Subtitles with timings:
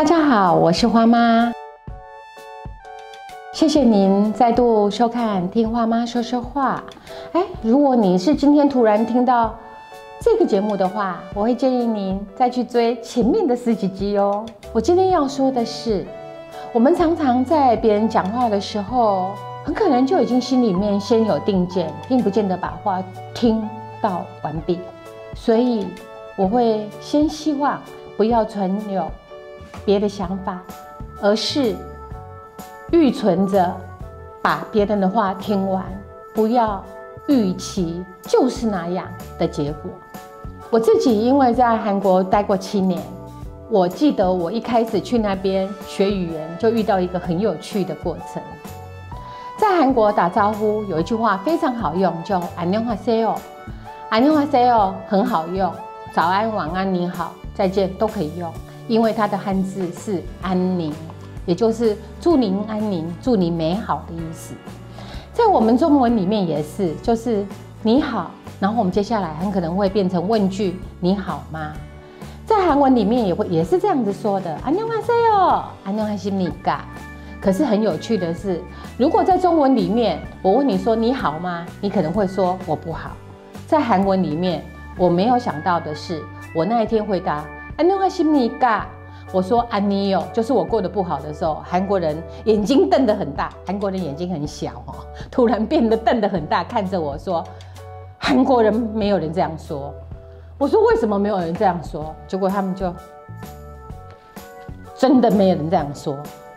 [0.00, 1.52] 大家好，我是花妈。
[3.52, 6.82] 谢谢您再度收看《听花妈说说话》。
[7.38, 9.54] 哎，如果你是今天突然听到
[10.18, 14.46] 这个节目的话，我会建议您再去追前面的十几集哦。
[14.72, 16.06] 我今天要说的是，
[16.72, 19.32] 我们常常在别人讲话的时候，
[19.64, 23.04] 很可能就已经心里面先有定见，并不见得把话
[23.34, 23.68] 听
[24.00, 24.80] 到完毕。
[25.34, 25.86] 所以
[26.36, 27.78] 我会先希望
[28.16, 29.06] 不要存有
[29.85, 30.61] 别的想法，
[31.21, 31.75] 而是。
[32.91, 33.75] 预存着
[34.43, 35.83] 把别人的话听完，
[36.35, 36.81] 不要
[37.27, 39.07] 预期就是那样
[39.39, 39.91] 的结果。
[40.69, 43.01] 我自己因为在韩国待过七年，
[43.71, 48.41] 我记得我一开始去那边学语言，就遇到一个很有趣的过程。
[49.57, 55.73] 在韩国打招呼有一句话非常好用，叫“안녕하세 요”。안녕하세 요很好用，
[56.13, 58.53] 早安、晚安、你好、再见都可以用，
[58.87, 60.93] 因为它的汉字是“安宁”。
[61.45, 64.55] 也就是祝您安宁、祝你美好的意思，
[65.31, 67.45] 在我们中文里面也是，就是
[67.83, 71.73] 你好，然后我们接下来很可能会变成问句你好吗？
[72.47, 76.79] 在韩文里面也会也是这样子说的，안녕하세 요， 안녕하십니 까。
[77.39, 78.59] 可是很有趣的是，
[78.97, 81.63] 如果在中文里面我问你说你好吗？
[81.79, 83.11] 你可能会说我不好。
[83.67, 84.63] 在韩文里面
[84.97, 86.23] 我没有想到的是，
[86.55, 87.45] 我那一天回答
[87.80, 88.86] 安妮我是米嘎，
[89.32, 93.50] 我说安妮哟，就是我过得不好的时候，韩国人眼睛瞪得很大。
[93.66, 94.92] 韩国人眼睛很小哦，
[95.30, 97.42] 突然变得瞪得很大，看着我说
[98.20, 99.94] ：“韩国人没有人这样说。”
[100.60, 102.94] 我说：“为什么没有人这样说？”结果他们就
[104.94, 106.14] 真的没有人这样说。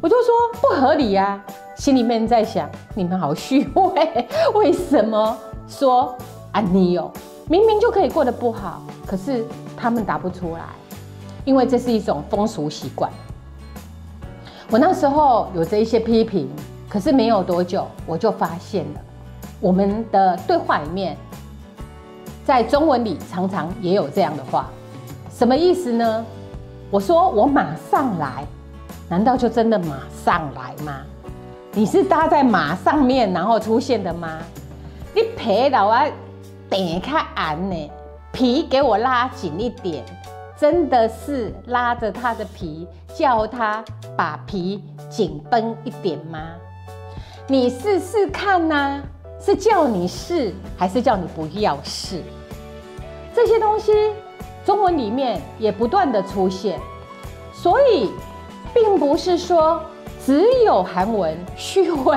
[0.00, 1.40] 我就说不合理呀，
[1.76, 6.12] 心里面在想：你们好虚伪， 为什么说
[6.50, 7.08] 安妮哟？
[7.46, 9.44] 明明就可以过得不好，可是
[9.76, 10.64] 他们答不出来。
[11.44, 13.10] 因为这是一种风俗习惯，
[14.70, 16.48] 我那时候有着一些批评，
[16.88, 19.00] 可是没有多久，我就发现了，
[19.60, 21.16] 我们的对话里面，
[22.46, 24.70] 在中文里常常也有这样的话，
[25.30, 26.24] 什么意思呢？
[26.90, 28.46] 我说我马上来，
[29.08, 31.02] 难道就真的马上来吗？
[31.72, 34.38] 你是搭在马上面然后出现的吗？
[35.14, 35.96] 你皮到我
[36.70, 37.90] 点开眼呢，
[38.32, 40.04] 皮给我拉紧一点。
[40.56, 43.84] 真的是拉着他的皮，叫他
[44.16, 46.38] 把皮紧绷一点吗？
[47.48, 49.02] 你试试看呐，
[49.40, 52.22] 是叫你试，还是叫你不要试？
[53.34, 53.92] 这些东西，
[54.64, 56.78] 中文里面也不断的出现，
[57.52, 58.10] 所以
[58.72, 59.82] 并不是说
[60.24, 62.16] 只有韩文虚伪，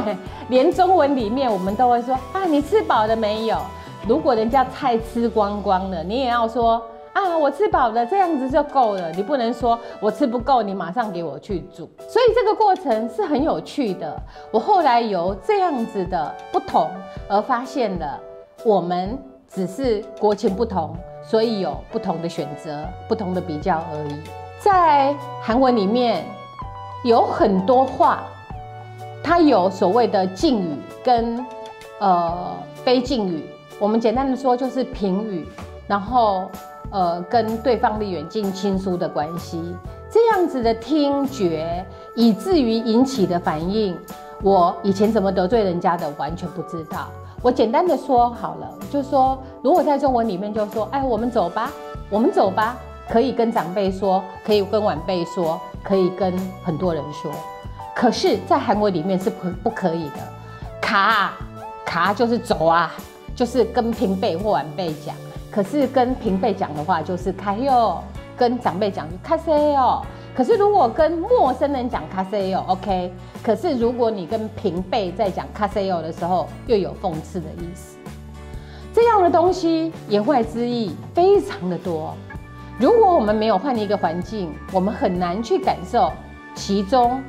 [0.49, 3.57] 连中文里面我们都会说啊，你吃饱了没有？
[4.07, 6.79] 如果人家菜吃光光了，你也要说。
[7.17, 9.11] 啊，我吃饱了，这样子就够了。
[9.13, 11.89] 你不能说我吃不够，你马上给我去煮。
[11.97, 14.15] 所以这个过程是很有趣的。
[14.51, 16.91] 我后来由这样子的不同
[17.27, 18.19] 而发现了，
[18.63, 19.17] 我们
[19.49, 24.15] 只是国情不同，所以有不同的选择、不同的比较而已。
[24.59, 26.23] 在韩文里面
[27.03, 28.25] 有很多话，
[29.23, 31.43] 它有所谓的敬语跟
[31.97, 32.55] 呃
[32.85, 33.43] 非敬语。
[33.79, 35.47] 我们简单的说就是平语，
[35.87, 36.47] 然后。
[36.89, 39.75] 呃，跟对方的远近亲疏的关系，
[40.09, 43.97] 这样子的听觉，以至于引起的反应，
[44.41, 47.09] 我以前怎么得罪人家的，完全不知道。
[47.41, 51.71] 我简单的说好了，就说，如果在中文里面就说，哎，我们走吧，
[52.09, 52.77] 我们走吧，
[53.09, 56.33] 可以跟长辈说，可以跟晚辈说，可以跟
[56.63, 57.31] 很多人说。
[57.95, 60.19] 可是，在韩国里面是不不可以的，
[60.81, 61.33] 卡
[61.85, 62.91] 卡就是走啊，
[63.35, 65.15] 就是跟平辈或晚辈讲。
[65.49, 68.03] 可是跟平辈讲的话就是开哟，
[68.35, 70.01] 跟长辈讲就开塞哟。
[70.35, 73.11] 可是如果跟陌生人讲卡塞哟，OK。
[73.41, 77.97] 可是如果你跟平辈在讲卡塞哟的时候，又有讽刺的意思。
[78.93, 82.13] 这样的东西言外之意非常的多。
[82.77, 86.11] 如果我们没有换一个环境，我们很难去感受
[86.53, 87.19] 其中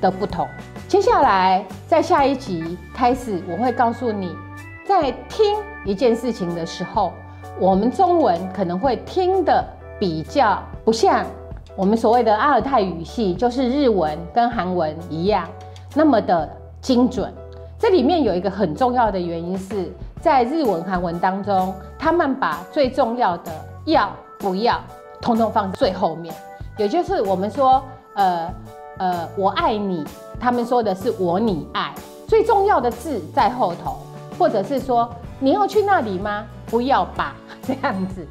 [0.00, 0.46] 的不同。
[0.88, 4.36] 接下来在下一集开始，我会告诉你，
[4.84, 7.14] 在听一件事情的时候。
[7.60, 9.64] 我们中文可能会听的
[9.98, 11.26] 比较不像
[11.74, 15.44] 我们所谓的阿尔泰语系，就是日文跟韩文一样
[15.92, 16.48] 那么的
[16.80, 17.32] 精准。
[17.76, 23.50] 这里面有一个很重要的原因是在日文、韩文当中，他们把最重要的
[23.86, 24.08] 要
[24.38, 24.80] 不要
[25.20, 26.32] 通通放最后面，
[26.76, 27.82] 也就是我们说
[28.14, 28.54] 呃
[28.98, 30.04] 呃我爱你，
[30.38, 31.92] 他们说的是我你爱，
[32.28, 33.96] 最重要的字在后头，
[34.38, 35.08] 或者是说
[35.40, 36.44] 你要去那里吗？
[36.66, 37.34] 不要吧。
[37.68, 38.26] 这样子，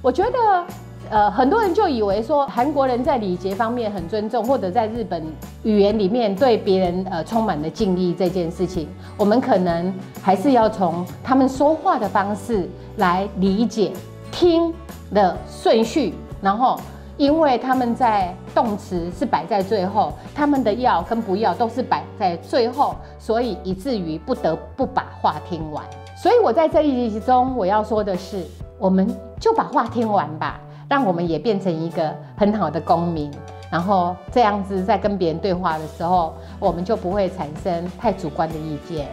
[0.00, 0.64] 我觉得
[1.10, 5.20] 呃，很多人就以为说韩国人在礼节方面很尊重，或者在日本
[5.64, 9.92] 语言里面对别人呃充满了敬意这件事情，我们可能
[10.22, 12.68] 还是要从他们说话的方式
[12.98, 13.92] 来理解
[14.30, 14.72] 听
[15.12, 16.78] 的顺序，然后
[17.16, 25.84] 因为他们在动词是摆在最后，他们的要跟不要都是摆在最后，所以以至于不得不把话听完。
[26.16, 28.42] 所以我在这一集中我要说的是，
[28.78, 29.08] 我们
[29.40, 30.60] 就把话听完吧。
[30.88, 33.28] 让我们也变成一个很好的公民，
[33.68, 39.08] 然后这样子在跟别人对话的时候，我们就不会产生太主观的意见。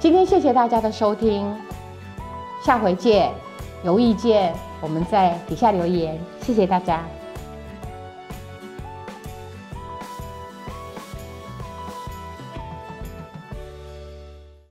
[0.00, 1.46] 今天谢谢大家的收听，
[2.60, 3.30] 下回见。
[3.84, 7.04] 有意见我们在底下留言，谢谢大家。